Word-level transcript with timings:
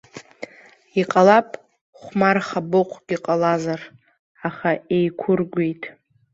Иҟалап, 1.01 1.49
хәмар 1.99 2.37
хабоҟәгьы 2.47 3.17
ҟалазар, 3.23 3.81
аха 4.47 4.71
еиқәыргәеит. 4.95 5.83